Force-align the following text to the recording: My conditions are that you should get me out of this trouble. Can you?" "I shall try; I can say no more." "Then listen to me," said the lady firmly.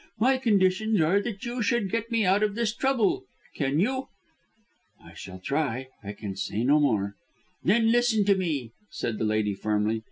My 0.19 0.39
conditions 0.39 0.99
are 0.99 1.21
that 1.21 1.45
you 1.45 1.61
should 1.61 1.91
get 1.91 2.09
me 2.09 2.25
out 2.25 2.41
of 2.41 2.55
this 2.55 2.73
trouble. 2.73 3.25
Can 3.55 3.79
you?" 3.79 4.07
"I 4.99 5.13
shall 5.13 5.37
try; 5.37 5.89
I 6.03 6.13
can 6.13 6.35
say 6.35 6.63
no 6.63 6.79
more." 6.79 7.13
"Then 7.63 7.91
listen 7.91 8.25
to 8.25 8.33
me," 8.35 8.71
said 8.89 9.19
the 9.19 9.25
lady 9.25 9.53
firmly. 9.53 9.99